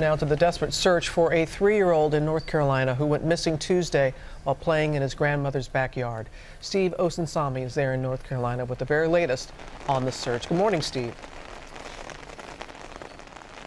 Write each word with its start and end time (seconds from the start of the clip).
Now 0.00 0.16
to 0.16 0.24
the 0.24 0.34
desperate 0.34 0.74
search 0.74 1.08
for 1.08 1.32
a 1.32 1.46
three-year-old 1.46 2.14
in 2.14 2.24
North 2.24 2.48
Carolina 2.48 2.96
who 2.96 3.06
went 3.06 3.22
missing 3.22 3.56
Tuesday 3.56 4.12
while 4.42 4.56
playing 4.56 4.94
in 4.94 5.02
his 5.02 5.14
grandmother's 5.14 5.68
backyard. 5.68 6.28
Steve 6.60 6.92
Osunsami 6.98 7.62
is 7.62 7.76
there 7.76 7.94
in 7.94 8.02
North 8.02 8.24
Carolina 8.24 8.64
with 8.64 8.80
the 8.80 8.84
very 8.84 9.06
latest 9.06 9.52
on 9.88 10.04
the 10.04 10.10
search. 10.10 10.48
Good 10.48 10.58
morning, 10.58 10.82
Steve. 10.82 11.14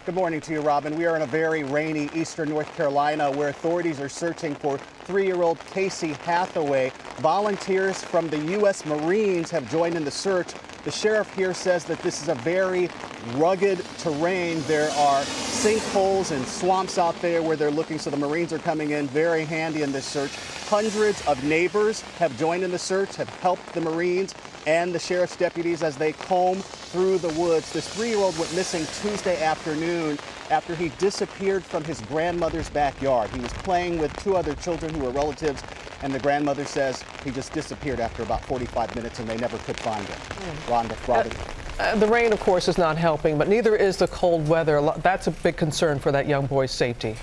Good 0.08 0.16
morning 0.16 0.40
to 0.40 0.54
you, 0.54 0.62
Robin. 0.62 0.96
We 0.96 1.06
are 1.06 1.18
in 1.18 1.24
a 1.24 1.28
very 1.28 1.66
rainy 1.66 2.10
eastern 2.16 2.48
North 2.48 2.74
Carolina 2.78 3.30
where 3.30 3.50
authorities 3.50 4.00
are 4.00 4.08
searching 4.08 4.56
for 4.56 4.78
three-year-old 5.04 5.60
Casey 5.66 6.14
Hathaway. 6.24 6.94
Volunteers 7.18 8.02
from 8.06 8.30
the 8.30 8.38
U.S. 8.38 8.86
Marines 8.86 9.52
have 9.52 9.70
joined 9.70 9.96
in 9.96 10.06
the 10.06 10.12
search. 10.12 10.48
The 10.86 10.92
sheriff 10.92 11.36
here 11.36 11.54
says 11.54 11.84
that 11.84 12.00
this 12.04 12.22
is 12.22 12.30
a 12.30 12.36
very 12.36 12.90
rugged 13.34 13.84
terrain. 13.98 14.64
There 14.66 14.90
are 14.92 15.24
sinkholes 15.24 16.32
and 16.32 16.48
swamps 16.48 16.98
out 16.98 17.20
there 17.22 17.44
where 17.44 17.58
they're 17.58 17.70
looking, 17.70 18.00
so 18.00 18.10
the 18.10 18.16
Marines 18.16 18.54
are 18.54 18.60
coming 18.60 18.92
in 18.92 19.08
very 19.08 19.44
handy 19.44 19.82
in 19.82 19.92
this 19.92 20.06
search. 20.06 20.32
Hundreds 20.70 21.22
of 21.28 21.44
neighbors 21.44 22.00
have 22.18 22.38
joined 22.40 22.64
in 22.64 22.72
the 22.72 22.80
search, 22.80 23.18
have 23.18 23.28
helped 23.42 23.74
the 23.74 23.82
Marines 23.82 24.34
and 24.68 24.94
the 24.94 25.00
sheriff's 25.00 25.38
deputies 25.38 25.82
as 25.82 25.96
they 25.96 26.12
comb 26.12 26.58
through 26.58 27.18
the 27.20 27.30
woods. 27.40 27.72
This 27.72 27.88
three-year-old 27.88 28.38
went 28.38 28.54
missing 28.54 28.86
Tuesday 29.02 29.42
afternoon 29.42 30.20
after 30.52 30.76
he 30.76 30.90
disappeared 31.00 31.64
from 31.64 31.86
his 31.86 32.02
grandmother's 32.02 32.70
backyard. 32.70 33.30
He 33.32 33.40
was 33.40 33.54
playing 33.54 33.98
with 33.98 34.16
two 34.22 34.36
other 34.36 34.54
children 34.56 34.94
who 34.94 35.06
were 35.06 35.12
relatives, 35.12 35.64
and 36.02 36.14
the 36.14 36.20
grandmother 36.20 36.66
says 36.66 37.04
he 37.24 37.32
just 37.32 37.54
disappeared 37.54 38.02
after 38.02 38.24
about 38.24 38.44
45 38.44 38.94
minutes 38.94 39.20
and 39.20 39.28
they 39.28 39.38
never 39.38 39.58
could 39.60 39.80
find 39.80 40.06
him. 40.06 40.20
Mm. 40.20 40.90
Rhonda, 40.90 41.08
Robin. 41.08 41.32
Uh, 41.32 41.84
uh, 41.84 41.96
the 41.96 42.08
rain, 42.08 42.34
of 42.34 42.40
course, 42.42 42.68
is 42.68 42.78
not 42.78 42.98
helping, 42.98 43.38
but 43.38 43.48
neither 43.48 43.76
is 43.76 43.98
the 43.98 44.08
cold 44.10 44.48
weather. 44.50 44.82
That's 44.98 45.28
a 45.28 45.32
big 45.32 45.56
concern 45.56 45.98
for 45.98 46.12
that 46.12 46.28
young 46.28 46.46
boy's 46.46 46.72
safety. 46.72 47.16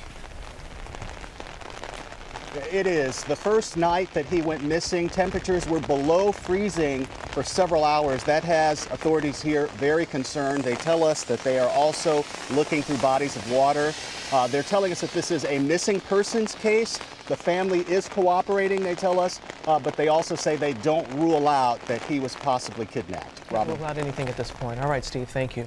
It 2.70 2.86
is. 2.86 3.24
The 3.24 3.36
first 3.36 3.76
night 3.76 4.12
that 4.14 4.26
he 4.26 4.40
went 4.40 4.62
missing, 4.62 5.08
temperatures 5.08 5.66
were 5.68 5.80
below 5.80 6.30
freezing 6.30 7.04
for 7.32 7.42
several 7.42 7.84
hours. 7.84 8.22
That 8.24 8.44
has 8.44 8.86
authorities 8.86 9.42
here 9.42 9.66
very 9.78 10.06
concerned. 10.06 10.62
They 10.62 10.76
tell 10.76 11.02
us 11.02 11.24
that 11.24 11.40
they 11.40 11.58
are 11.58 11.68
also 11.70 12.24
looking 12.52 12.82
through 12.82 12.98
bodies 12.98 13.34
of 13.36 13.50
water. 13.50 13.92
Uh, 14.32 14.46
they're 14.46 14.62
telling 14.62 14.92
us 14.92 15.00
that 15.00 15.10
this 15.10 15.30
is 15.30 15.44
a 15.46 15.58
missing 15.58 16.00
persons 16.00 16.54
case. 16.54 16.98
The 17.26 17.36
family 17.36 17.80
is 17.80 18.08
cooperating, 18.08 18.82
they 18.82 18.94
tell 18.94 19.18
us, 19.18 19.40
uh, 19.66 19.78
but 19.78 19.96
they 19.96 20.08
also 20.08 20.34
say 20.34 20.56
they 20.56 20.74
don't 20.74 21.10
rule 21.14 21.48
out 21.48 21.80
that 21.86 22.02
he 22.02 22.20
was 22.20 22.34
possibly 22.36 22.86
kidnapped. 22.86 23.40
Robin. 23.50 23.76
Rule 23.76 23.86
out 23.86 23.98
anything 23.98 24.28
at 24.28 24.36
this 24.36 24.50
point. 24.50 24.80
All 24.80 24.90
right, 24.90 25.04
Steve, 25.04 25.28
thank 25.28 25.56
you. 25.56 25.66